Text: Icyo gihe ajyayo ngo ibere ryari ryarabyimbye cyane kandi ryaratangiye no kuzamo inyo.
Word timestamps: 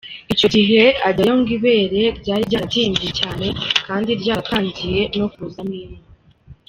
Icyo 0.33 0.47
gihe 0.55 0.81
ajyayo 1.07 1.33
ngo 1.39 1.49
ibere 1.57 2.01
ryari 2.19 2.43
ryarabyimbye 2.49 3.09
cyane 3.19 3.47
kandi 3.85 4.09
ryaratangiye 4.21 5.01
no 5.17 5.27
kuzamo 5.33 5.75
inyo. 5.83 5.99